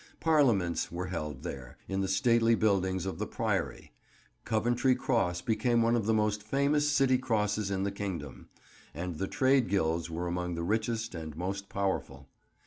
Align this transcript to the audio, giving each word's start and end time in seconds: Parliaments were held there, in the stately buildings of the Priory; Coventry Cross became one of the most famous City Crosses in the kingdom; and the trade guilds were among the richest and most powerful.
Parliaments 0.19 0.91
were 0.91 1.05
held 1.09 1.43
there, 1.43 1.77
in 1.87 2.01
the 2.01 2.07
stately 2.07 2.55
buildings 2.55 3.05
of 3.05 3.19
the 3.19 3.27
Priory; 3.27 3.91
Coventry 4.45 4.95
Cross 4.95 5.41
became 5.41 5.83
one 5.83 5.95
of 5.95 6.07
the 6.07 6.11
most 6.15 6.41
famous 6.41 6.89
City 6.89 7.19
Crosses 7.19 7.69
in 7.69 7.83
the 7.83 7.91
kingdom; 7.91 8.49
and 8.95 9.19
the 9.19 9.27
trade 9.27 9.69
guilds 9.69 10.09
were 10.09 10.25
among 10.25 10.55
the 10.55 10.63
richest 10.63 11.13
and 11.13 11.37
most 11.37 11.69
powerful. 11.69 12.27